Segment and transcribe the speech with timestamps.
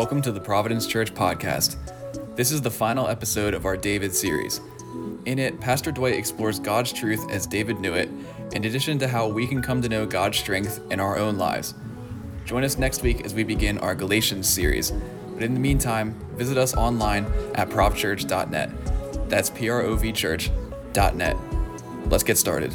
[0.00, 1.76] Welcome to the Providence Church podcast.
[2.34, 4.62] This is the final episode of our David series.
[5.26, 8.08] In it, Pastor Dwight explores God's truth as David knew it,
[8.52, 11.74] in addition to how we can come to know God's strength in our own lives.
[12.46, 14.90] Join us next week as we begin our Galatians series.
[15.34, 19.28] But in the meantime, visit us online at provchurch.net.
[19.28, 21.36] That's P R O V church.net.
[22.06, 22.74] Let's get started.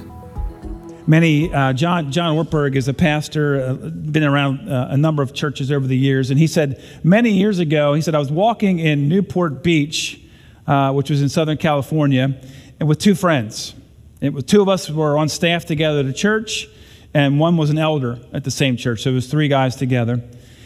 [1.07, 5.35] Many, uh, John, John Ortberg is a pastor, uh, been around uh, a number of
[5.35, 8.79] churches over the years, and he said many years ago, he said, I was walking
[8.79, 10.19] in Newport Beach,
[10.65, 12.35] uh, which was in Southern California,
[12.79, 13.75] and with two friends.
[14.19, 16.67] It was two of us were on staff together at a church,
[17.13, 20.23] and one was an elder at the same church, so it was three guys together.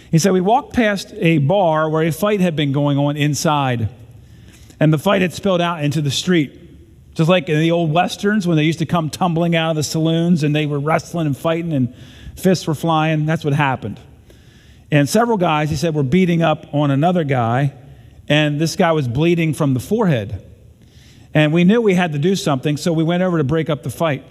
[0.09, 3.89] He said, We walked past a bar where a fight had been going on inside,
[4.79, 6.68] and the fight had spilled out into the street.
[7.13, 9.83] Just like in the old westerns when they used to come tumbling out of the
[9.83, 11.93] saloons and they were wrestling and fighting and
[12.35, 13.99] fists were flying, that's what happened.
[14.91, 17.73] And several guys, he said, were beating up on another guy,
[18.27, 20.45] and this guy was bleeding from the forehead.
[21.33, 23.83] And we knew we had to do something, so we went over to break up
[23.83, 24.23] the fight.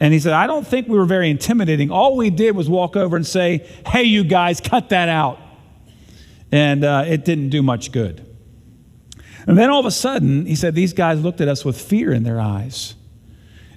[0.00, 1.90] And he said, I don't think we were very intimidating.
[1.90, 5.38] All we did was walk over and say, Hey, you guys, cut that out.
[6.52, 8.33] And uh, it didn't do much good.
[9.46, 12.12] And then all of a sudden, he said, these guys looked at us with fear
[12.12, 12.94] in their eyes.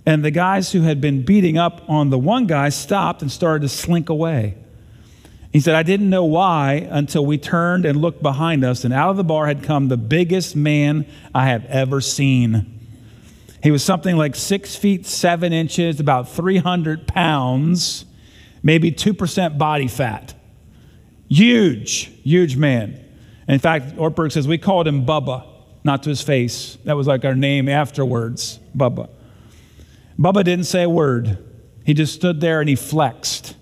[0.06, 3.64] And the guys who had been beating up on the one guy stopped and started
[3.64, 4.56] to slink away.
[5.52, 9.10] He said, I didn't know why until we turned and looked behind us, and out
[9.10, 12.80] of the bar had come the biggest man I have ever seen.
[13.64, 18.06] He was something like six feet seven inches, about 300 pounds,
[18.64, 20.34] maybe 2% body fat.
[21.28, 23.04] Huge, huge man.
[23.48, 25.47] In fact, Ortberg says we called him Bubba
[25.88, 26.78] not to his face.
[26.84, 29.10] That was like our name afterwards, Bubba.
[30.20, 31.44] Bubba didn't say a word.
[31.84, 33.56] He just stood there and he flexed.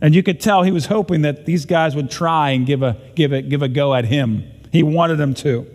[0.00, 2.96] And you could tell he was hoping that these guys would try and give a,
[3.14, 4.44] give a, give a go at him.
[4.72, 5.66] He wanted them to.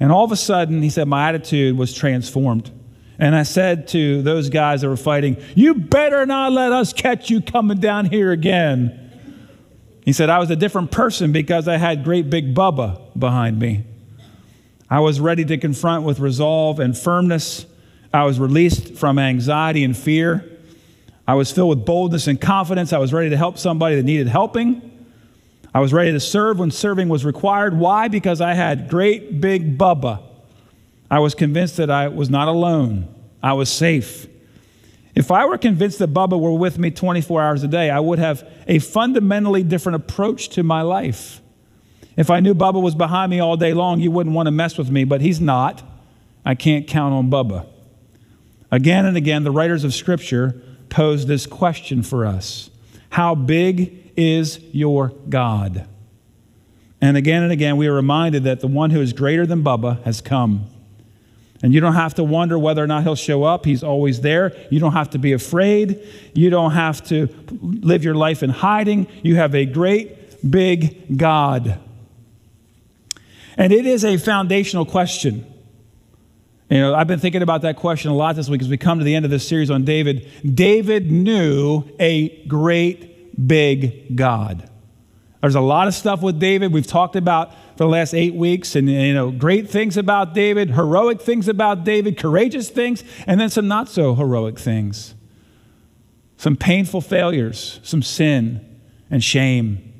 [0.00, 2.70] And all of a sudden, he said, my attitude was transformed.
[3.18, 7.28] And I said to those guys that were fighting, You better not let us catch
[7.28, 8.96] you coming down here again.
[10.06, 13.84] He said, I was a different person because I had great big Bubba behind me.
[14.90, 17.64] I was ready to confront with resolve and firmness.
[18.12, 20.44] I was released from anxiety and fear.
[21.28, 22.92] I was filled with boldness and confidence.
[22.92, 25.06] I was ready to help somebody that needed helping.
[25.72, 27.78] I was ready to serve when serving was required.
[27.78, 28.08] Why?
[28.08, 30.20] Because I had great big Bubba.
[31.08, 33.14] I was convinced that I was not alone.
[33.40, 34.26] I was safe.
[35.14, 38.18] If I were convinced that Bubba were with me 24 hours a day, I would
[38.18, 41.40] have a fundamentally different approach to my life.
[42.20, 44.76] If I knew Bubba was behind me all day long, you wouldn't want to mess
[44.76, 45.82] with me, but he's not.
[46.44, 47.66] I can't count on Bubba.
[48.70, 50.60] Again and again, the writers of Scripture
[50.90, 52.68] pose this question for us
[53.08, 55.88] How big is your God?
[57.00, 60.02] And again and again, we are reminded that the one who is greater than Bubba
[60.02, 60.66] has come.
[61.62, 63.64] And you don't have to wonder whether or not he'll show up.
[63.64, 64.54] He's always there.
[64.70, 66.06] You don't have to be afraid.
[66.34, 67.30] You don't have to
[67.62, 69.06] live your life in hiding.
[69.22, 71.80] You have a great, big God.
[73.60, 75.44] And it is a foundational question.
[76.70, 79.00] You know, I've been thinking about that question a lot this week as we come
[79.00, 80.26] to the end of this series on David.
[80.54, 84.66] David knew a great, big God.
[85.42, 88.76] There's a lot of stuff with David we've talked about for the last eight weeks,
[88.76, 93.50] and you know, great things about David, heroic things about David, courageous things, and then
[93.50, 95.14] some not so heroic things.
[96.38, 99.92] Some painful failures, some sin and shame.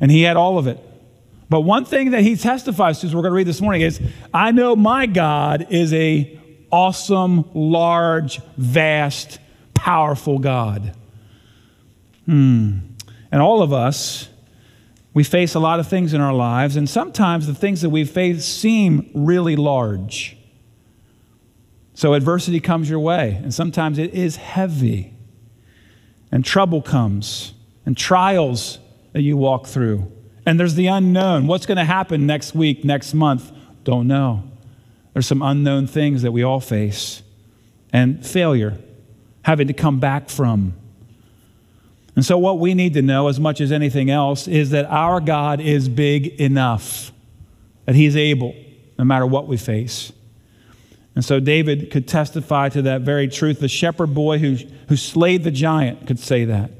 [0.00, 0.78] And he had all of it.
[1.52, 4.00] But one thing that he testifies to, as we're going to read this morning, is
[4.32, 6.40] I know my God is a
[6.70, 9.38] awesome, large, vast,
[9.74, 10.96] powerful God.
[12.24, 12.78] Hmm.
[13.30, 14.30] And all of us,
[15.12, 18.06] we face a lot of things in our lives, and sometimes the things that we
[18.06, 20.38] face seem really large.
[21.92, 25.12] So adversity comes your way, and sometimes it is heavy,
[26.30, 27.52] and trouble comes,
[27.84, 28.78] and trials
[29.12, 30.10] that you walk through.
[30.44, 31.46] And there's the unknown.
[31.46, 33.52] What's going to happen next week, next month?
[33.84, 34.44] Don't know.
[35.12, 37.22] There's some unknown things that we all face.
[37.92, 38.78] And failure,
[39.42, 40.74] having to come back from.
[42.14, 45.20] And so, what we need to know, as much as anything else, is that our
[45.20, 47.12] God is big enough,
[47.86, 48.54] that He's able,
[48.98, 50.12] no matter what we face.
[51.14, 53.60] And so, David could testify to that very truth.
[53.60, 54.56] The shepherd boy who,
[54.88, 56.70] who slayed the giant could say that.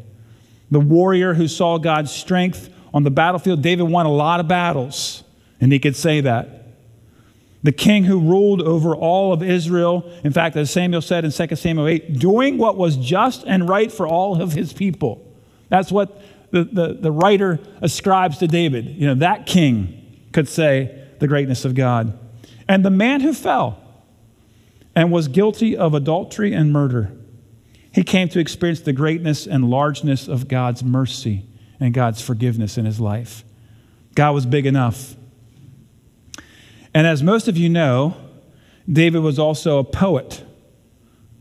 [0.71, 5.25] The warrior who saw God's strength on the battlefield, David won a lot of battles,
[5.61, 6.59] and he could say that.
[7.63, 11.57] The king who ruled over all of Israel, in fact, as Samuel said in 2
[11.57, 15.25] Samuel 8, doing what was just and right for all of his people.
[15.69, 18.87] That's what the, the, the writer ascribes to David.
[18.89, 22.19] You know, that king could say the greatness of God.
[22.69, 23.79] And the man who fell
[24.95, 27.13] and was guilty of adultery and murder,
[27.93, 31.47] he came to experience the greatness and largeness of God's mercy
[31.83, 33.45] and God's forgiveness in his life.
[34.15, 35.17] God was big enough.
[36.95, 38.17] And as most of you know,
[38.91, 40.45] David was also a poet,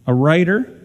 [0.08, 0.78] a writer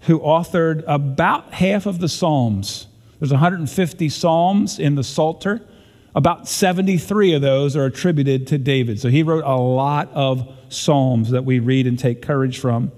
[0.00, 2.86] who authored about half of the Psalms.
[3.18, 5.66] There's 150 Psalms in the Psalter.
[6.14, 9.00] About 73 of those are attributed to David.
[9.00, 12.92] So he wrote a lot of Psalms that we read and take courage from.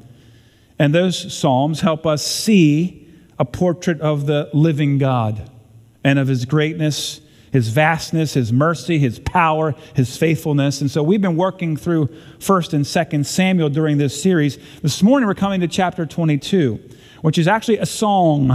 [0.78, 3.08] And those Psalms help us see
[3.38, 5.50] a portrait of the living God
[6.08, 7.20] and of his greatness
[7.52, 10.80] his vastness, his mercy, his power, his faithfulness.
[10.80, 12.08] And so we've been working through
[12.38, 14.58] 1st and 2nd Samuel during this series.
[14.82, 16.78] This morning we're coming to chapter 22,
[17.22, 18.50] which is actually a song,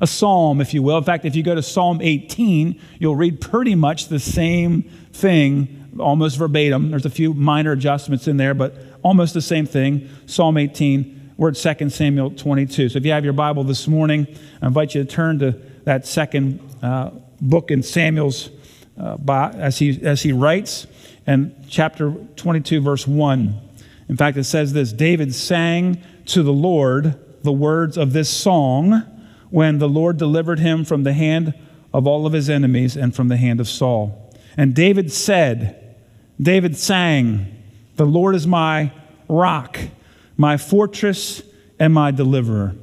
[0.00, 0.98] a psalm, if you will.
[0.98, 5.90] In fact, if you go to Psalm 18, you'll read pretty much the same thing,
[5.98, 6.90] almost verbatim.
[6.90, 10.08] There's a few minor adjustments in there, but almost the same thing.
[10.26, 12.90] Psalm 18, we're at 2 Samuel 22.
[12.90, 14.26] So if you have your Bible this morning,
[14.62, 15.52] I invite you to turn to
[15.84, 16.60] that second
[17.40, 18.50] book in Samuel's
[18.98, 20.86] uh, by, as, he, as he writes,
[21.26, 23.60] and chapter 22, verse 1.
[24.08, 29.02] In fact, it says this David sang to the Lord the words of this song
[29.50, 31.54] when the Lord delivered him from the hand
[31.92, 34.32] of all of his enemies and from the hand of Saul.
[34.56, 35.96] And David said,
[36.40, 37.62] David sang,
[37.96, 38.92] The Lord is my
[39.28, 39.78] rock,
[40.36, 41.42] my fortress,
[41.78, 42.74] and my deliverer.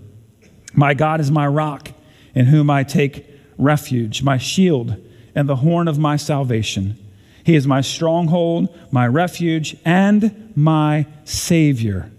[0.73, 1.91] My God is my rock,
[2.33, 4.95] in whom I take refuge, my shield,
[5.33, 6.97] and the horn of my salvation.
[7.43, 12.11] He is my stronghold, my refuge, and my Savior.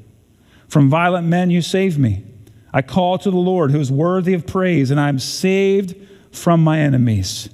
[0.68, 2.24] From violent men you save me.
[2.72, 5.96] I call to the Lord, who is worthy of praise, and I am saved
[6.30, 7.48] from my enemies.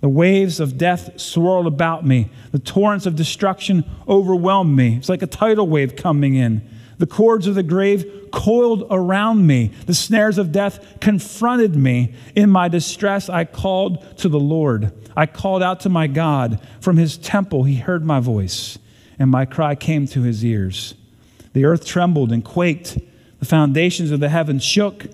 [0.00, 2.28] The waves of death swirled about me.
[2.50, 4.96] The torrents of destruction overwhelmed me.
[4.96, 6.68] It's like a tidal wave coming in.
[7.02, 9.72] The cords of the grave coiled around me.
[9.86, 12.14] The snares of death confronted me.
[12.36, 14.92] In my distress, I called to the Lord.
[15.16, 16.60] I called out to my God.
[16.80, 18.78] From his temple, he heard my voice,
[19.18, 20.94] and my cry came to his ears.
[21.54, 22.96] The earth trembled and quaked.
[23.40, 25.06] The foundations of the heavens shook.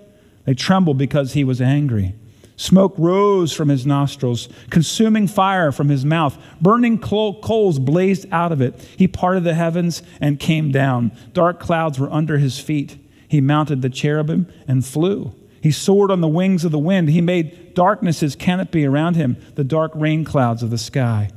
[0.45, 2.15] They trembled because he was angry.
[2.59, 6.37] Smoke rose from his nostrils, consuming fire from his mouth.
[6.61, 8.75] Burning coals blazed out of it.
[8.97, 11.13] He parted the heavens and came down.
[11.33, 12.99] Dark clouds were under his feet.
[13.29, 15.33] He mounted the cherubim and flew.
[15.63, 17.11] He soared on the wings of the wind.
[17.11, 21.31] He made darkness his canopy around him, the dark rain clouds of the sky.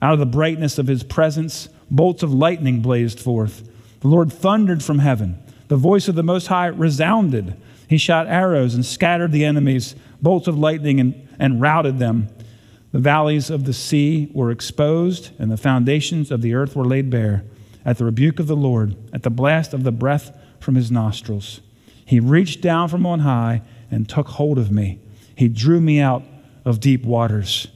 [0.00, 3.68] Out of the brightness of his presence, bolts of lightning blazed forth.
[4.00, 5.38] The Lord thundered from heaven.
[5.68, 7.56] The voice of the Most High resounded.
[7.92, 12.28] He shot arrows and scattered the enemies bolts of lightning and, and routed them.
[12.90, 17.10] The valleys of the sea were exposed, and the foundations of the earth were laid
[17.10, 17.44] bare.
[17.84, 21.60] At the rebuke of the Lord, at the blast of the breath from his nostrils,
[22.06, 23.60] he reached down from on high
[23.90, 24.98] and took hold of me.
[25.36, 26.22] He drew me out
[26.64, 27.66] of deep waters.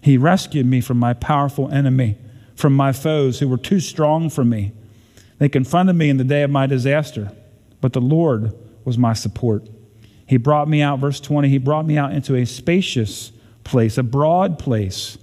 [0.00, 2.16] He rescued me from my powerful enemy,
[2.54, 4.72] from my foes who were too strong for me.
[5.36, 7.30] They confronted me in the day of my disaster,
[7.82, 8.54] but the Lord
[8.86, 9.68] was my support.
[10.26, 13.32] He brought me out, verse 20, he brought me out into a spacious
[13.64, 15.18] place, a broad place,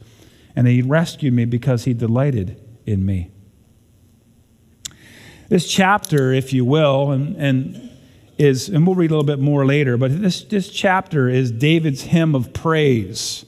[0.55, 3.31] and he rescued me because he delighted in me.
[5.49, 7.89] This chapter, if you will, and, and
[8.37, 12.01] is, and we'll read a little bit more later, but this, this chapter is David's
[12.01, 13.45] hymn of praise.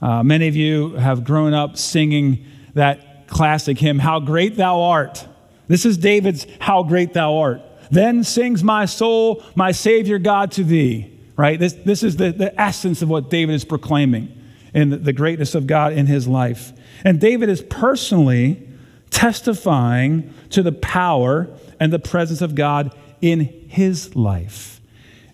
[0.00, 2.44] Uh, many of you have grown up singing
[2.74, 5.26] that classic hymn, How Great Thou Art.
[5.68, 7.62] This is David's How Great Thou Art.
[7.92, 11.12] Then sings my soul, my Savior God to thee.
[11.36, 11.60] Right?
[11.60, 14.34] This, this is the, the essence of what David is proclaiming
[14.74, 16.72] in the, the greatness of God in his life.
[17.04, 18.66] And David is personally
[19.10, 24.80] testifying to the power and the presence of God in his life.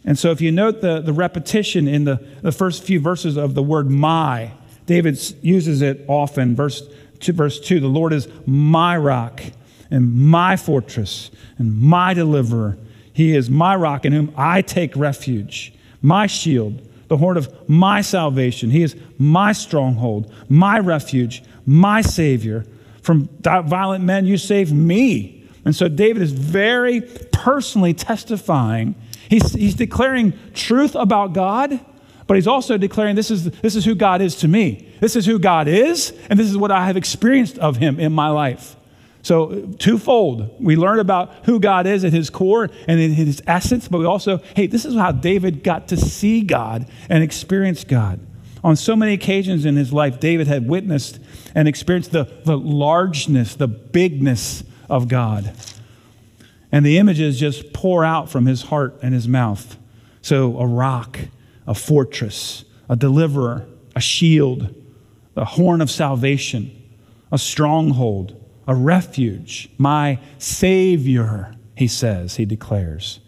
[0.05, 3.55] And so, if you note the, the repetition in the, the first few verses of
[3.55, 4.53] the word my,
[4.87, 6.57] David uses it often.
[6.57, 6.83] Verse
[7.21, 9.43] two, verse 2 the Lord is my rock
[9.91, 12.79] and my fortress and my deliverer.
[13.13, 18.01] He is my rock in whom I take refuge, my shield, the horn of my
[18.01, 18.71] salvation.
[18.71, 22.65] He is my stronghold, my refuge, my Savior.
[23.03, 25.49] From violent men, you save me.
[25.65, 27.01] And so David is very
[27.33, 28.95] personally testifying.
[29.29, 31.81] He's, he's declaring truth about God,
[32.27, 34.89] but he's also declaring this is, this is who God is to me.
[35.01, 38.13] This is who God is, and this is what I have experienced of him in
[38.13, 38.77] my life.
[39.29, 40.57] So, twofold.
[40.59, 44.07] We learn about who God is at his core and in his essence, but we
[44.07, 48.21] also, hey, this is how David got to see God and experience God.
[48.65, 51.21] On so many occasions in his life, David had witnessed
[51.55, 55.55] and experienced the, the largeness, the bigness of God.
[56.73, 59.77] And the images just pour out from his heart and his mouth.
[60.23, 61.19] So, a rock,
[61.67, 64.75] a fortress, a deliverer, a shield,
[65.37, 66.75] a horn of salvation,
[67.31, 68.38] a stronghold,
[68.69, 73.19] a refuge, my Savior, he says, he declares.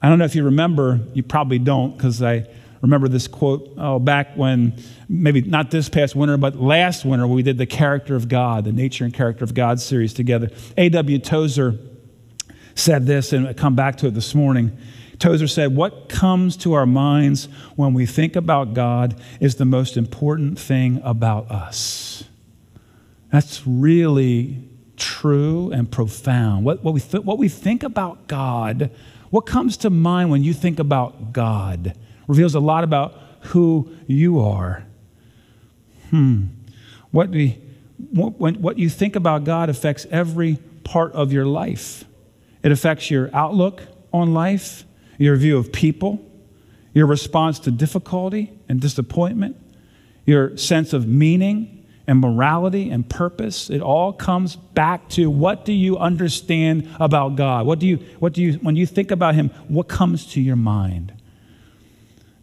[0.00, 2.46] I don't know if you remember, you probably don't, because I
[2.80, 4.74] remember this quote oh, back when,
[5.08, 8.72] maybe not this past winter, but last winter, we did the Character of God, the
[8.72, 10.48] Nature and Character of God series together.
[10.76, 11.18] A.W.
[11.18, 11.76] Tozer
[12.76, 14.78] said this, and I come back to it this morning.
[15.18, 19.96] Tozer said, What comes to our minds when we think about God is the most
[19.96, 22.24] important thing about us.
[23.32, 24.62] That's really
[24.98, 26.66] true and profound.
[26.66, 28.90] What, what, we, th- what we think about God,
[29.30, 31.96] what comes to mind when you think about God,
[32.28, 34.84] reveals a lot about who you are.
[36.10, 36.44] Hmm.
[37.10, 37.58] What, we,
[38.10, 42.04] what, when, what you think about God affects every part of your life.
[42.62, 44.84] It affects your outlook on life,
[45.16, 46.22] your view of people,
[46.92, 49.56] your response to difficulty and disappointment,
[50.26, 53.70] your sense of meaning and morality and purpose.
[53.70, 57.66] It all comes back to what do you understand about God?
[57.66, 60.56] What do you, what do you, when you think about Him, what comes to your
[60.56, 61.12] mind?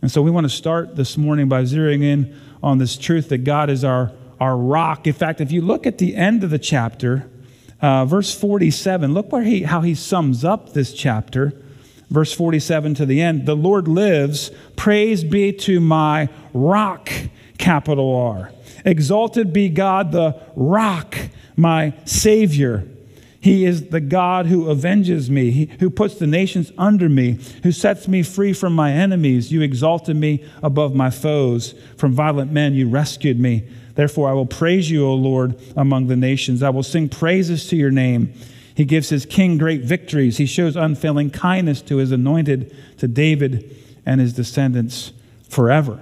[0.01, 3.39] And so we want to start this morning by zeroing in on this truth that
[3.39, 5.07] God is our, our rock.
[5.07, 7.29] In fact, if you look at the end of the chapter,
[7.81, 11.53] uh, verse 47, look where he, how he sums up this chapter.
[12.09, 17.11] Verse 47 to the end, the Lord lives, praise be to my rock,
[17.57, 18.51] capital R.
[18.85, 21.17] Exalted be God, the rock,
[21.55, 22.87] my Savior.
[23.41, 28.07] He is the God who avenges me, who puts the nations under me, who sets
[28.07, 29.51] me free from my enemies.
[29.51, 31.73] You exalted me above my foes.
[31.95, 33.65] From violent men, you rescued me.
[33.95, 36.61] Therefore, I will praise you, O Lord, among the nations.
[36.61, 38.33] I will sing praises to your name.
[38.75, 40.37] He gives his king great victories.
[40.37, 45.13] He shows unfailing kindness to his anointed, to David and his descendants
[45.49, 46.01] forever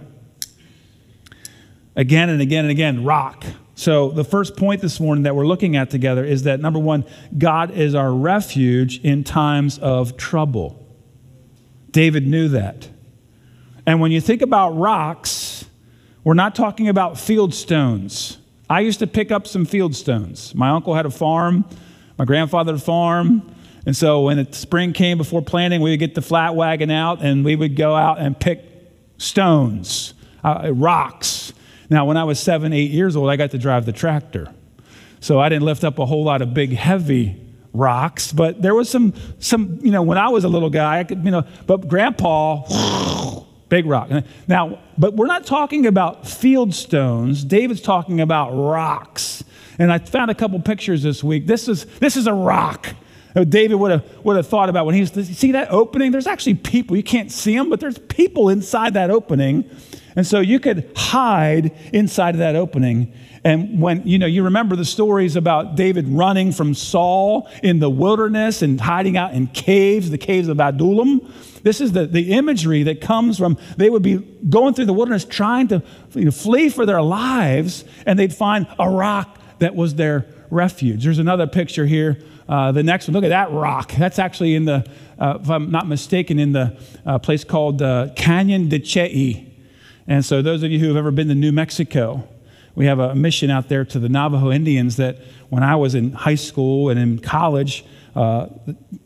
[1.98, 3.44] again and again and again rock.
[3.76, 7.06] So, the first point this morning that we're looking at together is that number one,
[7.38, 10.84] God is our refuge in times of trouble.
[11.92, 12.90] David knew that.
[13.86, 15.66] And when you think about rocks,
[16.24, 18.38] we're not talking about field stones.
[18.70, 20.54] I used to pick up some field stones.
[20.56, 21.66] My uncle had a farm,
[22.18, 23.54] my grandfather had a farm.
[23.86, 27.22] And so when the spring came before planting, we would get the flat wagon out
[27.22, 28.62] and we would go out and pick
[29.18, 30.14] stones,
[30.44, 31.54] uh, rocks.
[31.90, 34.54] Now, when I was seven, eight years old, I got to drive the tractor.
[35.20, 37.42] So I didn't lift up a whole lot of big, heavy
[37.74, 41.04] rocks, but there was some, some you know, when I was a little guy, I
[41.04, 42.64] could, you know, but grandpa,
[43.70, 44.10] big rock.
[44.48, 47.44] Now, but we're not talking about field stones.
[47.44, 49.44] David's talking about rocks.
[49.80, 51.46] And I found a couple pictures this week.
[51.46, 52.96] This is, this is a rock.
[53.44, 56.12] David would have, would have thought about when he's, see that opening?
[56.12, 56.96] There's actually people.
[56.96, 59.70] You can't see them, but there's people inside that opening.
[60.16, 63.14] And so you could hide inside of that opening.
[63.44, 67.90] And when, you know, you remember the stories about David running from Saul in the
[67.90, 71.32] wilderness and hiding out in caves, the caves of Adullam.
[71.62, 74.18] This is the, the imagery that comes from, they would be
[74.50, 78.68] going through the wilderness trying to you know, flee for their lives, and they'd find
[78.80, 81.04] a rock that was their refuge.
[81.04, 82.20] There's another picture here.
[82.48, 83.92] Uh, the next one, look at that rock.
[83.98, 84.90] That's actually in the,
[85.20, 89.54] uh, if I'm not mistaken, in the uh, place called uh, Canyon de Chelly.
[90.08, 92.28] And so, those of you who have ever been to New Mexico,
[92.76, 95.18] we have a mission out there to the Navajo Indians that
[95.50, 97.84] when I was in high school and in college,
[98.16, 98.48] uh,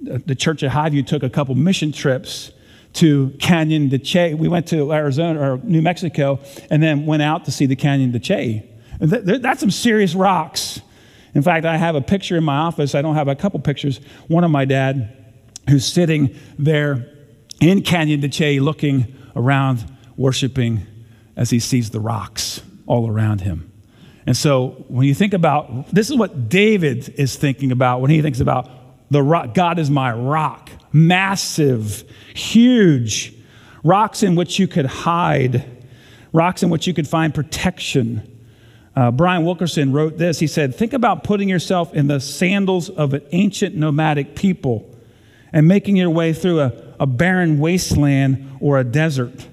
[0.01, 2.51] the, the, church at Highview took a couple mission trips
[2.93, 4.35] to Canyon de Chelly.
[4.35, 8.11] We went to Arizona or New Mexico and then went out to see the Canyon
[8.11, 8.69] de Chelly.
[8.99, 10.81] Th- that's some serious rocks.
[11.33, 12.93] In fact, I have a picture in my office.
[12.93, 13.99] I don't have a couple pictures.
[14.27, 15.17] One of my dad,
[15.69, 17.07] who's sitting there
[17.59, 19.85] in Canyon de Chelly looking around,
[20.17, 20.81] worshiping
[21.35, 23.71] as he sees the rocks all around him.
[24.25, 28.21] And so when you think about this is what David is thinking about when he
[28.21, 28.69] thinks about
[29.09, 33.33] the rock, God is my rock, massive, huge,
[33.83, 35.85] rocks in which you could hide,
[36.33, 38.30] rocks in which you could find protection.
[38.95, 40.39] Uh, Brian Wilkerson wrote this.
[40.39, 44.89] He said, Think about putting yourself in the sandals of an ancient nomadic people
[45.53, 49.47] and making your way through a, a barren wasteland or a desert.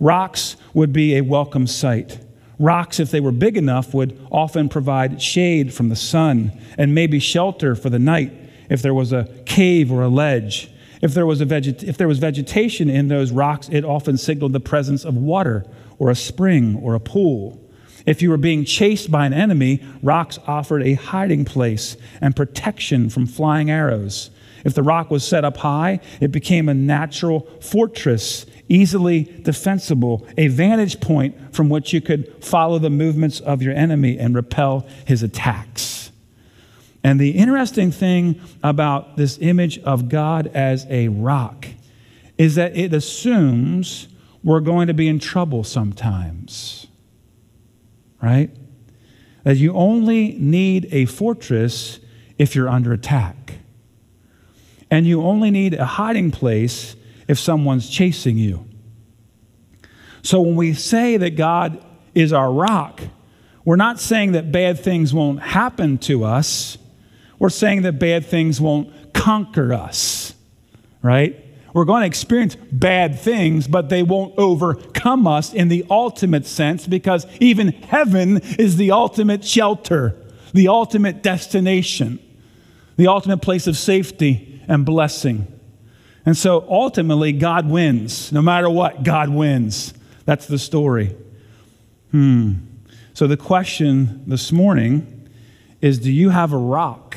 [0.00, 2.20] Rocks would be a welcome sight.
[2.58, 7.18] Rocks, if they were big enough, would often provide shade from the sun and maybe
[7.18, 8.32] shelter for the night
[8.68, 10.70] if there was a cave or a ledge.
[11.00, 14.52] If there was, a veget- if there was vegetation in those rocks, it often signaled
[14.52, 15.64] the presence of water
[15.98, 17.60] or a spring or a pool.
[18.08, 23.10] If you were being chased by an enemy, rocks offered a hiding place and protection
[23.10, 24.30] from flying arrows.
[24.64, 30.48] If the rock was set up high, it became a natural fortress, easily defensible, a
[30.48, 35.22] vantage point from which you could follow the movements of your enemy and repel his
[35.22, 36.10] attacks.
[37.04, 41.66] And the interesting thing about this image of God as a rock
[42.38, 44.08] is that it assumes
[44.42, 46.87] we're going to be in trouble sometimes.
[48.22, 48.50] Right?
[49.44, 52.00] That you only need a fortress
[52.36, 53.54] if you're under attack.
[54.90, 56.96] And you only need a hiding place
[57.26, 58.66] if someone's chasing you.
[60.22, 61.84] So when we say that God
[62.14, 63.00] is our rock,
[63.64, 66.78] we're not saying that bad things won't happen to us.
[67.38, 70.34] We're saying that bad things won't conquer us,
[71.02, 71.36] right?
[71.78, 76.88] We're going to experience bad things, but they won't overcome us in the ultimate sense
[76.88, 80.16] because even heaven is the ultimate shelter,
[80.52, 82.18] the ultimate destination,
[82.96, 85.46] the ultimate place of safety and blessing.
[86.26, 88.32] And so ultimately, God wins.
[88.32, 89.94] No matter what, God wins.
[90.24, 91.14] That's the story.
[92.10, 92.54] Hmm.
[93.14, 95.30] So the question this morning
[95.80, 97.16] is Do you have a rock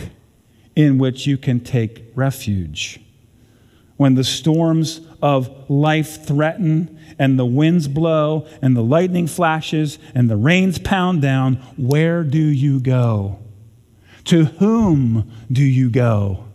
[0.75, 2.99] in which you can take refuge?
[4.01, 10.27] When the storms of life threaten and the winds blow and the lightning flashes and
[10.27, 13.37] the rains pound down, where do you go?
[14.23, 16.45] To whom do you go?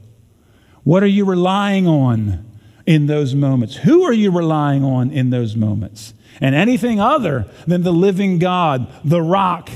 [0.82, 2.44] What are you relying on
[2.84, 3.76] in those moments?
[3.76, 6.14] Who are you relying on in those moments?
[6.40, 9.70] And anything other than the living God, the rock,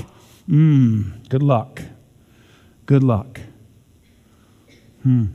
[0.45, 1.81] mm, good luck.
[2.85, 3.39] Good luck.
[5.03, 5.27] Hmm.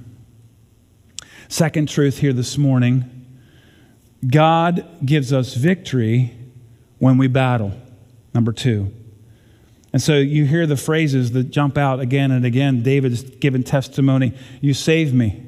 [1.48, 3.12] Second truth here this morning
[4.26, 6.34] God gives us victory
[6.98, 7.72] when we battle.
[8.34, 8.92] Number two.
[9.92, 12.82] And so you hear the phrases that jump out again and again.
[12.82, 15.46] David is giving testimony You saved me.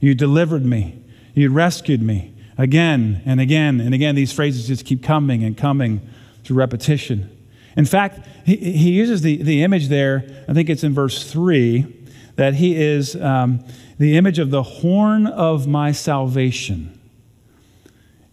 [0.00, 1.02] You delivered me.
[1.34, 2.34] You rescued me.
[2.56, 6.00] Again and again and again, these phrases just keep coming and coming
[6.44, 7.34] through repetition.
[7.76, 11.86] In fact, he, he uses the, the image there, I think it's in verse 3,
[12.34, 13.64] that he is um,
[13.98, 16.98] the image of the horn of my salvation.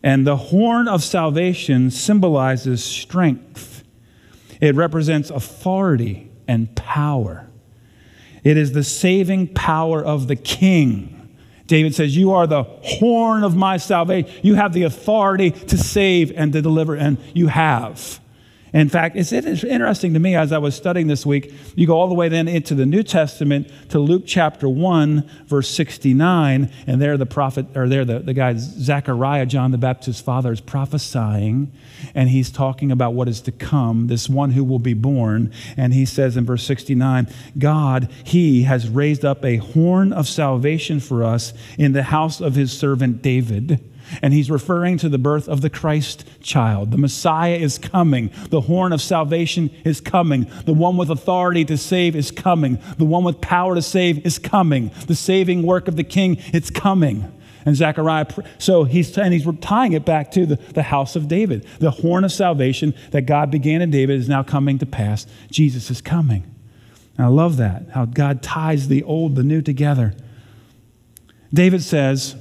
[0.03, 3.83] And the horn of salvation symbolizes strength,
[4.61, 7.47] it represents authority and power.
[8.43, 11.15] It is the saving power of the king
[11.67, 14.31] David says, You are the horn of my salvation.
[14.43, 18.19] You have the authority to save and to deliver, and you have.
[18.75, 22.09] In fact, it's interesting to me as I was studying this week, you go all
[22.09, 27.15] the way then into the New Testament to Luke chapter 1, verse 69, and there
[27.15, 31.71] the prophet, or there the, the guy Zechariah, John the Baptist's father, is prophesying,
[32.13, 35.53] and he's talking about what is to come, this one who will be born.
[35.77, 40.99] And he says in verse 69, God, he has raised up a horn of salvation
[40.99, 43.79] for us in the house of his servant David
[44.21, 46.91] and he's referring to the birth of the Christ child.
[46.91, 48.31] The Messiah is coming.
[48.49, 50.49] The horn of salvation is coming.
[50.65, 52.79] The one with authority to save is coming.
[52.97, 54.91] The one with power to save is coming.
[55.07, 57.31] The saving work of the king, it's coming.
[57.65, 58.27] And Zechariah,
[58.59, 61.65] so he's, and he's tying it back to the, the house of David.
[61.79, 65.25] The horn of salvation that God began in David is now coming to pass.
[65.49, 66.43] Jesus is coming.
[67.17, 70.13] And I love that, how God ties the old, the new together.
[71.53, 72.35] David says,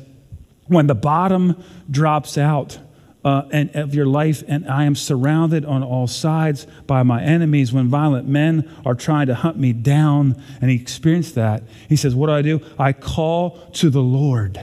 [0.66, 2.78] when the bottom drops out
[3.24, 7.72] uh, and, of your life, and I am surrounded on all sides by my enemies,
[7.72, 12.14] when violent men are trying to hunt me down, and he experienced that, he says,
[12.14, 12.60] What do I do?
[12.78, 14.60] I call to the Lord,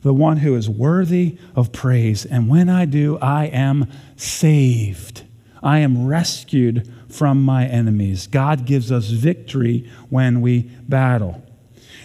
[0.00, 2.24] the one who is worthy of praise.
[2.24, 5.24] And when I do, I am saved.
[5.62, 8.26] I am rescued from my enemies.
[8.26, 11.42] God gives us victory when we battle.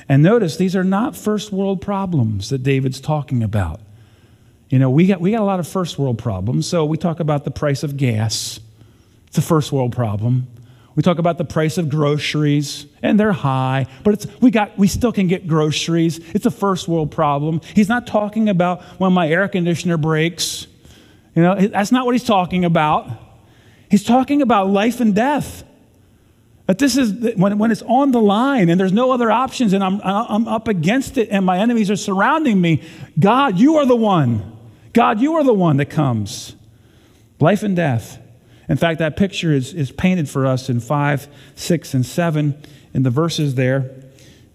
[0.09, 3.81] And notice, these are not first world problems that David's talking about.
[4.69, 6.67] You know, we got, we got a lot of first world problems.
[6.67, 8.59] So we talk about the price of gas,
[9.27, 10.47] it's a first world problem.
[10.95, 14.87] We talk about the price of groceries, and they're high, but it's, we, got, we
[14.87, 16.17] still can get groceries.
[16.33, 17.61] It's a first world problem.
[17.75, 20.65] He's not talking about when my air conditioner breaks.
[21.35, 23.11] You know, that's not what he's talking about.
[23.91, 25.63] He's talking about life and death.
[26.67, 29.83] That this is when, when it's on the line and there's no other options and
[29.83, 32.83] I'm, I'm up against it and my enemies are surrounding me.
[33.17, 34.57] God, you are the one.
[34.91, 36.55] God, you are the one that comes.
[37.39, 38.19] Life and death.
[38.67, 42.61] In fact, that picture is, is painted for us in 5, 6, and 7
[42.93, 43.89] in the verses there.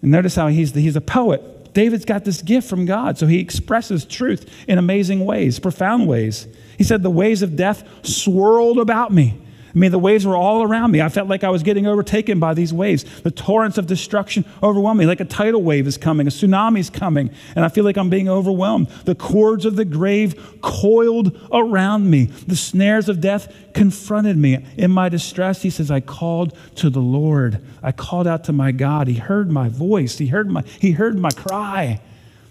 [0.03, 1.73] And notice how he's, the, he's a poet.
[1.73, 6.47] David's got this gift from God, so he expresses truth in amazing ways, profound ways.
[6.77, 9.42] He said, The waves of death swirled about me.
[9.75, 11.01] I mean, the waves were all around me.
[11.01, 13.21] I felt like I was getting overtaken by these waves.
[13.21, 16.91] The torrents of destruction overwhelmed me, like a tidal wave is coming, a tsunami is
[16.91, 18.87] coming, and I feel like I'm being overwhelmed.
[19.05, 22.25] The cords of the grave coiled around me.
[22.25, 24.63] The snares of death confronted me.
[24.77, 27.59] In my distress, he says, I called to the Lord.
[27.81, 29.07] I called out to my God.
[29.07, 30.19] He heard my voice.
[30.19, 31.99] He heard my, he heard my cry.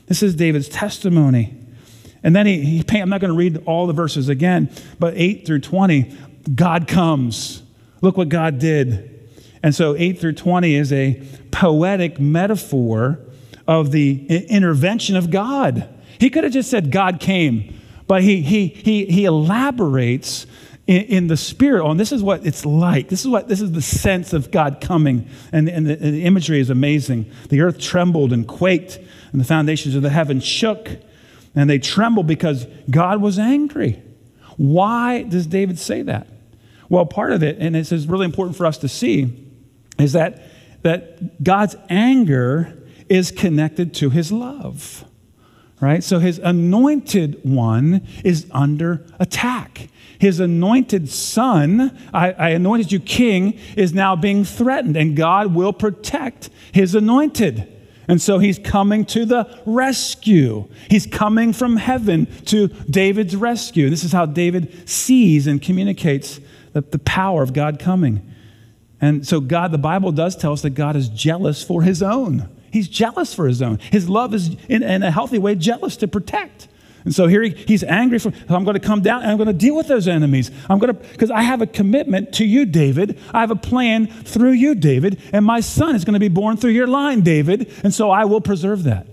[0.06, 1.56] This is David's testimony.
[2.24, 5.46] And then he, he I'm not going to read all the verses again, but 8
[5.46, 6.16] through 20,
[6.54, 7.62] God comes.
[8.00, 9.30] Look what God did.
[9.62, 13.20] And so 8 through 20 is a poetic metaphor
[13.66, 15.88] of the intervention of God.
[16.18, 20.46] He could have just said, God came, but he, he, he, he elaborates
[20.86, 23.08] in, in, the spirit oh, on this is what it's like.
[23.08, 25.28] This is what this is the sense of God coming.
[25.52, 27.30] And, and, the, and the imagery is amazing.
[27.48, 28.98] The earth trembled and quaked,
[29.30, 30.90] and the foundations of the heavens shook,
[31.54, 34.02] and they trembled because God was angry.
[34.56, 36.26] Why does David say that?
[36.88, 39.48] Well, part of it, and this is really important for us to see,
[39.98, 40.42] is that,
[40.82, 45.04] that God's anger is connected to his love.
[45.80, 46.04] Right?
[46.04, 49.88] So his anointed one is under attack.
[50.20, 55.72] His anointed son, I, I anointed you king, is now being threatened, and God will
[55.72, 57.66] protect his anointed.
[58.06, 60.68] And so he's coming to the rescue.
[60.88, 63.90] He's coming from heaven to David's rescue.
[63.90, 66.38] This is how David sees and communicates
[66.72, 68.22] the, power of God coming.
[69.00, 72.48] And so, God, the Bible does tell us that God is jealous for his own.
[72.70, 73.78] He's jealous for his own.
[73.90, 76.68] His love is, in, in a healthy way, jealous to protect.
[77.04, 79.48] And so here he, he's angry for, I'm going to come down and I'm going
[79.48, 80.50] to deal with those enemies.
[80.70, 83.18] I'm going to, because I have a commitment to you, David.
[83.32, 85.20] I have a plan through you, David.
[85.32, 87.72] And my son is going to be born through your line, David.
[87.82, 89.06] And so I will preserve that.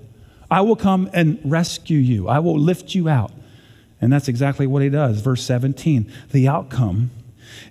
[0.52, 2.28] I will come and rescue you.
[2.28, 3.32] I will lift you out.
[4.02, 5.20] And that's exactly what he does.
[5.22, 7.12] Verse 17 the outcome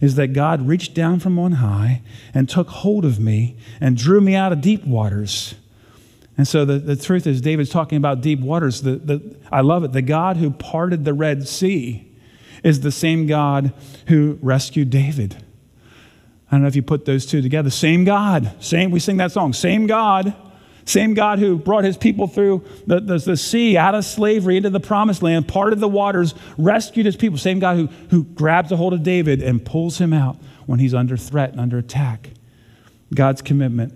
[0.00, 2.02] is that God reached down from on high
[2.34, 5.54] and took hold of me and drew me out of deep waters.
[6.36, 8.82] And so the, the truth is, David's talking about deep waters.
[8.82, 9.92] The, the, I love it.
[9.92, 12.10] The God who parted the Red Sea
[12.62, 13.72] is the same God
[14.06, 15.36] who rescued David.
[16.48, 17.70] I don't know if you put those two together.
[17.70, 18.54] Same God.
[18.62, 19.52] Same, we sing that song.
[19.52, 20.34] Same God
[20.88, 24.70] same God who brought his people through the, the, the, sea, out of slavery, into
[24.70, 27.36] the promised land, parted the waters, rescued his people.
[27.36, 30.94] Same God who, who grabs a hold of David and pulls him out when he's
[30.94, 32.30] under threat and under attack.
[33.14, 33.92] God's commitment.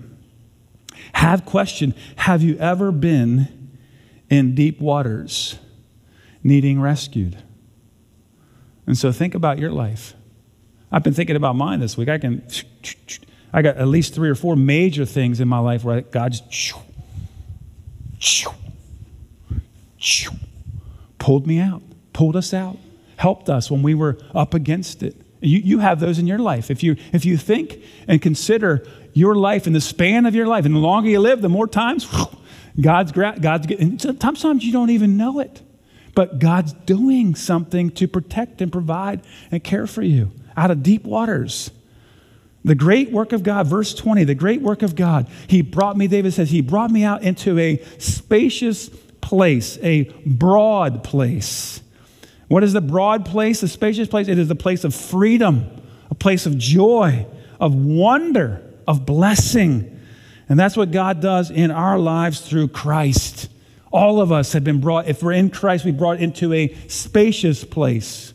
[1.14, 3.70] Have question Have you ever been
[4.28, 5.58] in deep waters
[6.42, 7.42] needing rescued?
[8.86, 10.14] And so think about your life.
[10.90, 12.10] I've been thinking about mine this week.
[12.10, 12.46] I can
[13.52, 16.74] I got at least three or four major things in my life where God just
[21.18, 22.78] pulled me out, pulled us out,
[23.16, 25.16] helped us when we were up against it.
[25.40, 26.70] You, you have those in your life.
[26.70, 30.64] If you, if you think and consider your life in the span of your life,
[30.64, 32.08] and the longer you live, the more times
[32.80, 35.62] God's, God's and sometimes you don't even know it.
[36.14, 41.04] But God's doing something to protect and provide and care for you out of deep
[41.04, 41.70] waters.
[42.64, 45.28] The great work of God, verse 20, the great work of God.
[45.48, 48.88] He brought me, David says, He brought me out into a spacious
[49.20, 51.80] place, a broad place.
[52.46, 54.28] What is the broad place, the spacious place?
[54.28, 55.64] It is a place of freedom,
[56.10, 57.26] a place of joy,
[57.58, 60.00] of wonder, of blessing.
[60.48, 63.48] And that's what God does in our lives through Christ.
[63.90, 67.64] All of us have been brought, if we're in Christ, we brought into a spacious
[67.64, 68.34] place.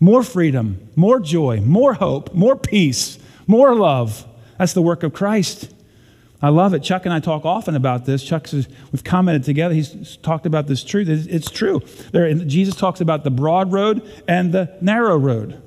[0.00, 3.18] More freedom, more joy, more hope, more peace
[3.50, 4.26] more love.
[4.58, 5.74] That's the work of Christ.
[6.40, 6.82] I love it.
[6.82, 8.22] Chuck and I talk often about this.
[8.24, 9.74] Chuck we've commented together.
[9.74, 11.08] He's talked about this truth.
[11.08, 11.82] It's true.
[12.12, 15.62] There, Jesus talks about the broad road and the narrow road.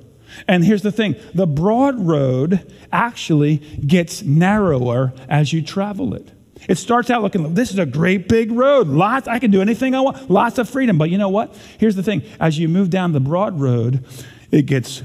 [0.48, 6.32] And here's the thing the broad road actually gets narrower as you travel it.
[6.68, 8.88] It starts out looking, this is a great big road.
[8.88, 10.30] Lots, I can do anything I want.
[10.30, 10.96] Lots of freedom.
[10.98, 11.54] But you know what?
[11.78, 14.04] Here's the thing as you move down the broad road,
[14.50, 15.02] it gets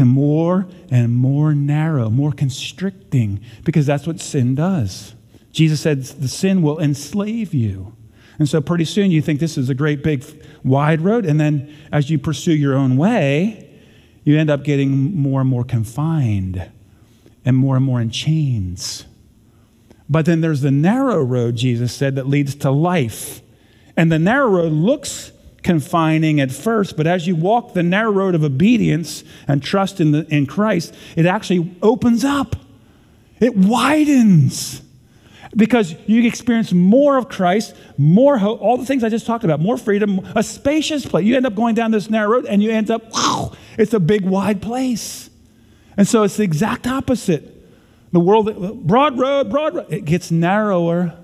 [0.00, 5.14] more and more narrow, more constricting, because that's what sin does.
[5.52, 7.94] Jesus said the sin will enslave you.
[8.38, 10.24] And so pretty soon you think this is a great big
[10.64, 11.24] wide road.
[11.24, 13.70] And then as you pursue your own way,
[14.24, 16.68] you end up getting more and more confined
[17.44, 19.04] and more and more in chains.
[20.08, 23.40] But then there's the narrow road, Jesus said, that leads to life.
[23.96, 25.30] And the narrow road looks
[25.64, 30.12] confining at first, but as you walk the narrow road of obedience and trust in,
[30.12, 32.54] the, in Christ, it actually opens up,
[33.40, 34.82] it widens.
[35.56, 39.60] because you experience more of Christ, more hope, all the things I just talked about,
[39.60, 41.24] more freedom, a spacious place.
[41.24, 44.00] You end up going down this narrow road and you end up, wow, it's a
[44.00, 45.30] big, wide place.
[45.96, 47.50] And so it's the exact opposite.
[48.12, 51.16] The world, broad road, broad road, it gets narrower,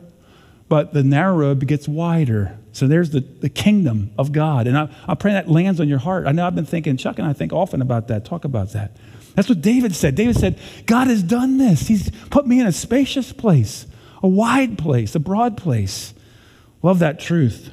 [0.68, 2.56] but the narrow road gets wider.
[2.72, 4.66] So there's the, the kingdom of God.
[4.66, 6.26] And I, I pray that lands on your heart.
[6.26, 8.96] I know I've been thinking, Chuck and I think often about that, talk about that.
[9.34, 10.14] That's what David said.
[10.14, 11.88] David said, God has done this.
[11.88, 13.86] He's put me in a spacious place,
[14.22, 16.14] a wide place, a broad place.
[16.82, 17.72] Love that truth.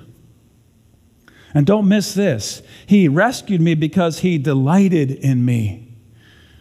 [1.53, 2.62] And don't miss this.
[2.86, 5.95] He rescued me because he delighted in me.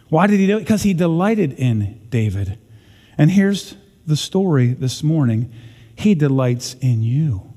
[0.09, 0.61] Why did he do it?
[0.61, 2.57] Because he delighted in David.
[3.17, 5.53] And here's the story this morning
[5.95, 7.53] He delights in you.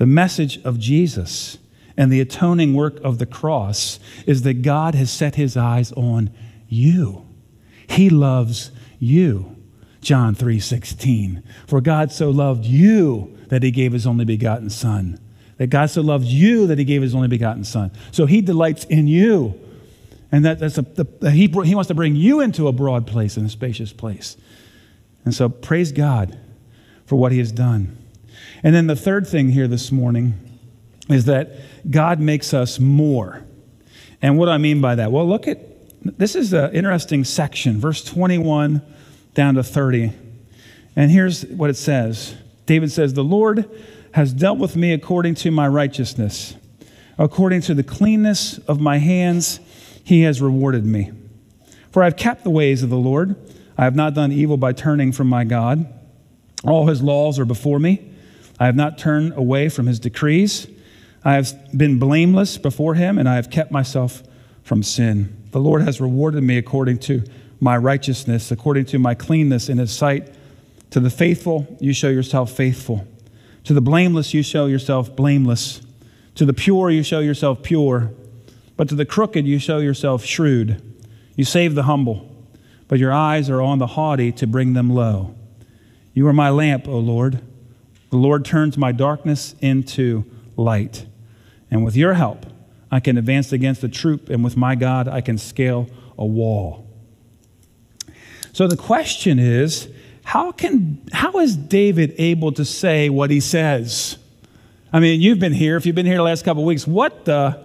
[0.00, 1.58] The message of Jesus
[1.94, 6.30] and the atoning work of the cross is that God has set his eyes on
[6.70, 7.26] you.
[7.86, 9.56] He loves you.
[10.00, 11.42] John 3:16.
[11.66, 15.18] For God so loved you that he gave his only begotten son.
[15.58, 17.90] That God so loved you that he gave his only begotten son.
[18.10, 19.52] So he delights in you.
[20.32, 23.36] And that, that's a, the, he, he wants to bring you into a broad place
[23.36, 24.38] and a spacious place.
[25.26, 26.38] And so praise God
[27.04, 27.98] for what he has done.
[28.62, 30.34] And then the third thing here this morning
[31.08, 31.50] is that
[31.90, 33.44] God makes us more.
[34.22, 35.10] And what do I mean by that?
[35.10, 35.58] Well, look at
[36.02, 38.82] this is an interesting section, verse 21
[39.34, 40.12] down to 30.
[40.96, 42.34] And here's what it says
[42.66, 43.68] David says, The Lord
[44.12, 46.54] has dealt with me according to my righteousness,
[47.18, 49.60] according to the cleanness of my hands,
[50.02, 51.12] he has rewarded me.
[51.90, 53.36] For I have kept the ways of the Lord,
[53.76, 55.86] I have not done evil by turning from my God.
[56.64, 58.09] All his laws are before me.
[58.60, 60.68] I have not turned away from his decrees.
[61.24, 64.22] I have been blameless before him, and I have kept myself
[64.62, 65.34] from sin.
[65.52, 67.24] The Lord has rewarded me according to
[67.58, 70.32] my righteousness, according to my cleanness in his sight.
[70.90, 73.06] To the faithful, you show yourself faithful.
[73.64, 75.80] To the blameless, you show yourself blameless.
[76.34, 78.12] To the pure, you show yourself pure.
[78.76, 80.82] But to the crooked, you show yourself shrewd.
[81.34, 82.30] You save the humble,
[82.88, 85.34] but your eyes are on the haughty to bring them low.
[86.12, 87.40] You are my lamp, O Lord.
[88.10, 90.24] The Lord turns my darkness into
[90.56, 91.06] light.
[91.70, 92.46] And with your help,
[92.90, 96.86] I can advance against a troop, and with my God, I can scale a wall.
[98.52, 99.88] So the question is
[100.24, 104.18] how, can, how is David able to say what he says?
[104.92, 107.64] I mean, you've been here, if you've been here the last couple weeks, what the?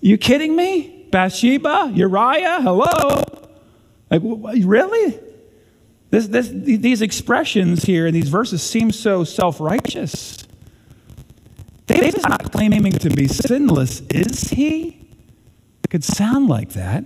[0.00, 1.06] You kidding me?
[1.10, 1.92] Bathsheba?
[1.94, 2.60] Uriah?
[2.62, 3.22] Hello?
[4.10, 5.18] Like, really?
[6.12, 10.46] This, this, these expressions here in these verses seem so self righteous.
[11.86, 15.08] David's not claiming to be sinless, is he?
[15.82, 17.04] It could sound like that.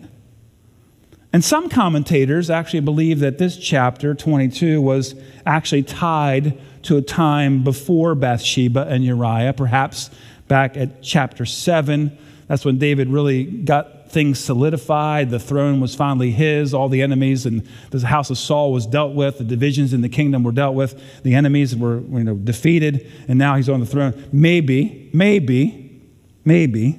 [1.33, 5.14] And some commentators actually believe that this chapter, 22, was
[5.45, 10.11] actually tied to a time before Bathsheba and Uriah, perhaps
[10.49, 12.19] back at chapter 7.
[12.49, 15.29] That's when David really got things solidified.
[15.29, 16.72] The throne was finally his.
[16.72, 19.37] All the enemies and the house of Saul was dealt with.
[19.37, 21.22] The divisions in the kingdom were dealt with.
[21.22, 24.14] The enemies were you know, defeated, and now he's on the throne.
[24.33, 26.00] Maybe, maybe,
[26.46, 26.98] maybe.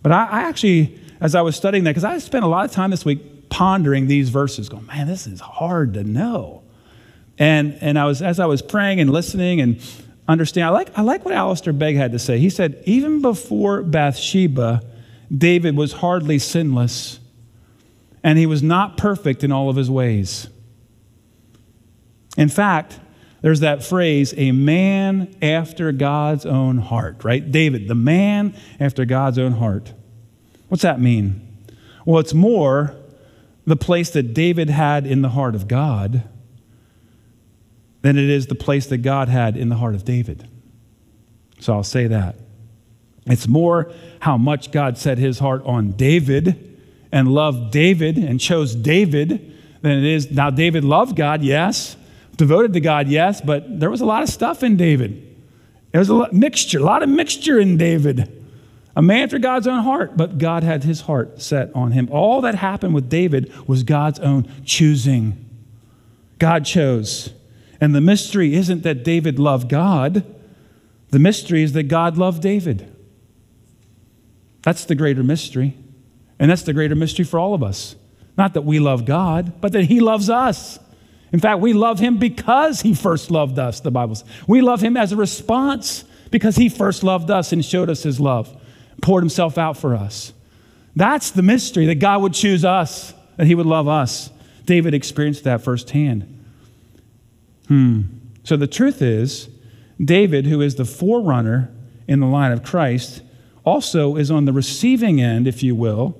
[0.00, 2.70] But I, I actually, as I was studying that, because I spent a lot of
[2.70, 6.62] time this week pondering these verses, going, man, this is hard to know.
[7.36, 9.80] And, and I was, as I was praying and listening and
[10.28, 12.38] understanding, I like, I like what Alistair Begg had to say.
[12.38, 14.84] He said, even before Bathsheba,
[15.36, 17.18] David was hardly sinless,
[18.22, 20.48] and he was not perfect in all of his ways.
[22.36, 23.00] In fact,
[23.40, 27.50] there's that phrase, a man after God's own heart, right?
[27.50, 29.92] David, the man after God's own heart.
[30.68, 31.48] What's that mean?
[32.04, 32.94] Well, it's more
[33.66, 36.22] the place that David had in the heart of God
[38.02, 40.48] than it is the place that God had in the heart of David.
[41.60, 42.36] So I'll say that.
[43.26, 46.78] It's more how much God set his heart on David
[47.12, 50.30] and loved David and chose David than it is.
[50.30, 51.96] Now, David loved God, yes,
[52.36, 55.28] devoted to God, yes, but there was a lot of stuff in David.
[55.92, 58.38] There was a lot, mixture, a lot of mixture in David.
[58.94, 62.08] A man after God's own heart, but God had his heart set on him.
[62.10, 65.48] All that happened with David was God's own choosing.
[66.38, 67.32] God chose.
[67.80, 70.24] And the mystery isn't that David loved God,
[71.10, 72.91] the mystery is that God loved David.
[74.62, 75.76] That's the greater mystery.
[76.38, 77.96] And that's the greater mystery for all of us.
[78.36, 80.78] Not that we love God, but that He loves us.
[81.32, 84.28] In fact, we love Him because He first loved us, the Bible says.
[84.46, 88.18] We love Him as a response because He first loved us and showed us His
[88.20, 88.60] love,
[89.00, 90.32] poured Himself out for us.
[90.94, 94.30] That's the mystery that God would choose us, that He would love us.
[94.64, 96.44] David experienced that firsthand.
[97.68, 98.02] Hmm.
[98.44, 99.48] So the truth is,
[100.02, 101.70] David, who is the forerunner
[102.08, 103.22] in the line of Christ,
[103.64, 106.16] also is on the receiving end, if you will,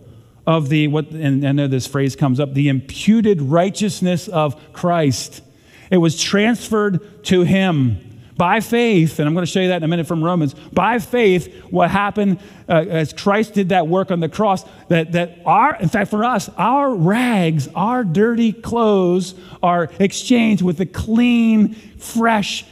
[0.46, 5.42] of the, what, and I know this phrase comes up, the imputed righteousness of Christ.
[5.90, 9.82] It was transferred to him by faith, and I'm going to show you that in
[9.84, 10.54] a minute from Romans.
[10.54, 15.38] By faith, what happened uh, as Christ did that work on the cross, that, that
[15.44, 21.74] our, in fact, for us, our rags, our dirty clothes are exchanged with the clean,
[21.74, 22.64] fresh,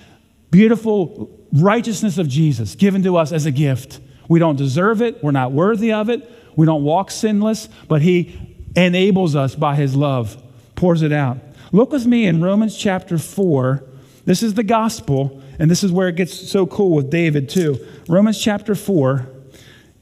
[0.51, 4.01] beautiful righteousness of Jesus given to us as a gift.
[4.31, 8.57] We don't deserve it, we're not worthy of it, we don't walk sinless, but He
[8.77, 10.41] enables us by His love,
[10.77, 11.39] pours it out.
[11.73, 13.83] Look with me in Romans chapter 4.
[14.27, 17.85] This is the gospel, and this is where it gets so cool with David, too.
[18.09, 19.27] Romans chapter 4,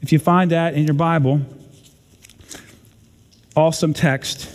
[0.03, 1.41] if you find that in your Bible,
[3.55, 4.45] awesome text.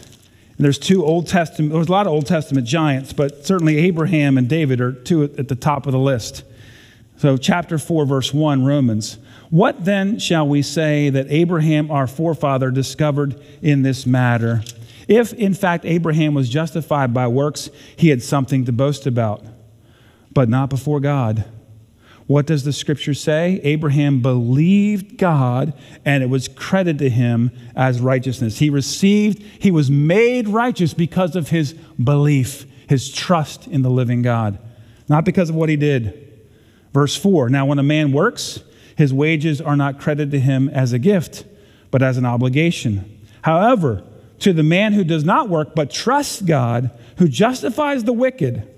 [0.56, 4.38] And there's two Old Testament, there's a lot of Old Testament giants, but certainly Abraham
[4.38, 6.44] and David are two at the top of the list.
[7.16, 9.18] So, chapter 4, verse 1, Romans.
[9.54, 14.64] What then shall we say that Abraham, our forefather, discovered in this matter?
[15.06, 19.44] If, in fact, Abraham was justified by works, he had something to boast about,
[20.32, 21.44] but not before God.
[22.26, 23.60] What does the scripture say?
[23.62, 25.72] Abraham believed God,
[26.04, 28.58] and it was credited to him as righteousness.
[28.58, 34.20] He received, he was made righteous because of his belief, his trust in the living
[34.20, 34.58] God,
[35.08, 36.42] not because of what he did.
[36.92, 38.58] Verse 4 Now, when a man works,
[38.96, 41.44] his wages are not credited to him as a gift,
[41.90, 43.20] but as an obligation.
[43.42, 44.04] However,
[44.40, 48.68] to the man who does not work but trusts God, who justifies the wicked.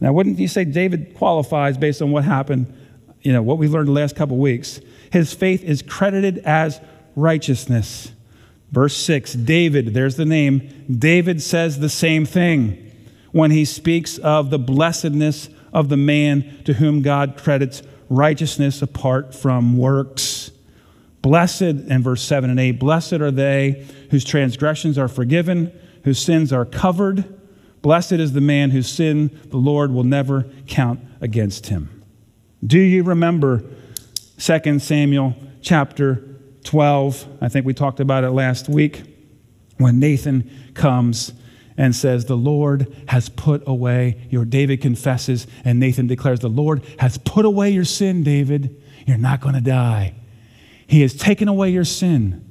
[0.00, 2.72] Now, wouldn't you say David qualifies based on what happened,
[3.22, 4.80] you know, what we learned the last couple weeks?
[5.10, 6.80] His faith is credited as
[7.14, 8.12] righteousness.
[8.72, 10.86] Verse 6, David, there's the name.
[10.90, 12.92] David says the same thing
[13.32, 19.34] when he speaks of the blessedness of the man to whom God credits righteousness apart
[19.34, 20.50] from works.
[21.22, 25.72] Blessed, in verse 7 and 8, blessed are they whose transgressions are forgiven,
[26.04, 27.24] whose sins are covered.
[27.82, 32.04] Blessed is the man whose sin the Lord will never count against him.
[32.64, 33.64] Do you remember
[34.38, 36.22] 2 Samuel chapter
[36.64, 37.26] 12?
[37.40, 39.02] I think we talked about it last week
[39.78, 41.32] when Nathan comes
[41.76, 44.44] and says, The Lord has put away your.
[44.44, 48.82] David confesses, and Nathan declares, The Lord has put away your sin, David.
[49.06, 50.14] You're not going to die.
[50.86, 52.42] He has taken away your sin.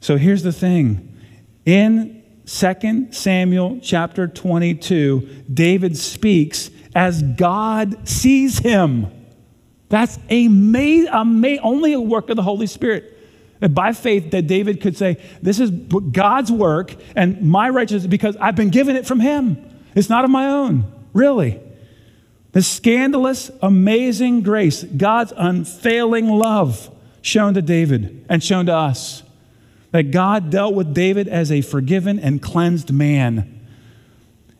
[0.00, 1.16] So here's the thing.
[1.64, 9.08] In 2 Samuel chapter 22, David speaks as God sees him.
[9.88, 13.15] That's a ma- a ma- only a work of the Holy Spirit.
[13.60, 18.56] By faith, that David could say, This is God's work and my righteousness because I've
[18.56, 19.56] been given it from Him.
[19.94, 21.60] It's not of my own, really.
[22.52, 26.90] The scandalous, amazing grace, God's unfailing love
[27.22, 29.22] shown to David and shown to us.
[29.90, 33.60] That God dealt with David as a forgiven and cleansed man.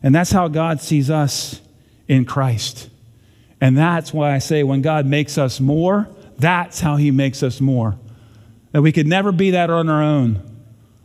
[0.01, 1.61] And that's how God sees us
[2.07, 2.89] in Christ.
[3.59, 6.07] And that's why I say when God makes us more,
[6.37, 7.97] that's how He makes us more.
[8.71, 10.41] That we could never be that on our own.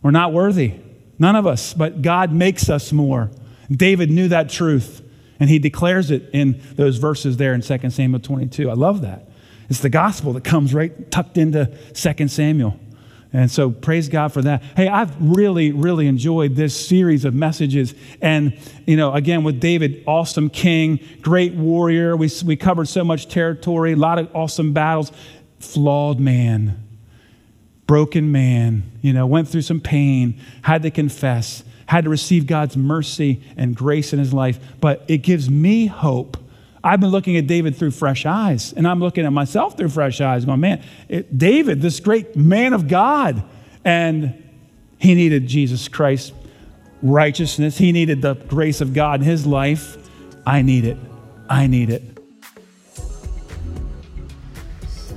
[0.01, 0.75] We're not worthy,
[1.17, 3.31] none of us, but God makes us more.
[3.71, 5.01] David knew that truth,
[5.39, 8.69] and he declares it in those verses there in 2 Samuel 22.
[8.69, 9.29] I love that.
[9.69, 12.79] It's the gospel that comes right tucked into 2 Samuel.
[13.35, 14.61] And so praise God for that.
[14.75, 17.95] Hey, I've really, really enjoyed this series of messages.
[18.21, 22.15] And, you know, again, with David, awesome king, great warrior.
[22.15, 25.11] We, we covered so much territory, a lot of awesome battles.
[25.59, 26.77] Flawed man,
[27.93, 32.75] broken man, you know, went through some pain, had to confess, had to receive God's
[32.75, 34.59] mercy and grace in his life.
[34.81, 36.35] But it gives me hope.
[36.83, 40.21] I've been looking at David through fresh eyes, and I'm looking at myself through fresh
[40.21, 43.43] eyes, going, man, it, David, this great man of God,
[43.85, 44.43] and
[44.97, 46.33] he needed Jesus Christ
[47.03, 47.77] righteousness.
[47.77, 49.97] He needed the grace of God in his life.
[50.47, 50.97] I need it.
[51.47, 52.01] I need it.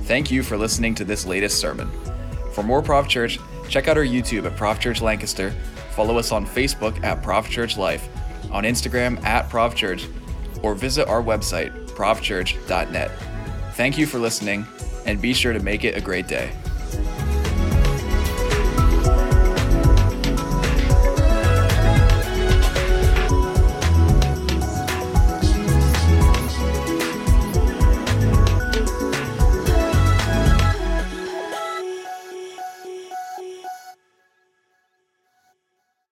[0.03, 1.89] Thank you for listening to this latest sermon.
[2.57, 3.39] For more ProvChurch,
[3.69, 5.51] check out our YouTube at ProvChurch Lancaster,
[5.91, 8.09] follow us on Facebook at ProvChurch Life,
[8.51, 10.11] on Instagram at ProvChurch,
[10.63, 13.11] or visit our website, provchurch.net.
[13.73, 14.65] Thank you for listening,
[15.05, 16.51] and be sure to make it a great day.